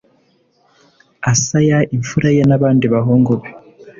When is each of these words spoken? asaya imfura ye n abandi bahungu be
asaya 1.31 1.79
imfura 1.95 2.27
ye 2.35 2.41
n 2.49 2.51
abandi 2.57 2.85
bahungu 2.93 3.31
be 3.41 3.49